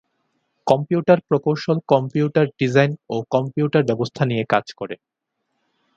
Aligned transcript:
Computer 0.67 1.19
প্রকৌশল 1.27 1.77
computer 1.87 2.45
design 2.59 2.91
ও 3.09 3.15
computer 3.31 3.83
ব্যবস্থা 3.89 4.23
নিয়ে 4.25 4.43
কাজ 4.53 4.65
করে। 4.79 4.95